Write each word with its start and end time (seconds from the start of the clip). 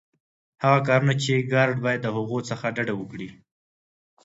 هغه 0.63 0.79
کارونه 0.87 1.13
چي 1.23 1.33
ګارډ 1.51 1.75
باید 1.85 1.99
د 2.03 2.07
هغوی 2.15 2.39
څخه 2.49 2.65
ډډه 2.77 2.93
وکړي. 2.97 3.29